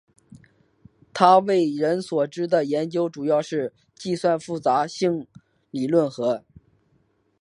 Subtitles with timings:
[1.13, 5.27] 他为人所知的研究主要是计算复杂性
[5.69, 6.43] 理论和。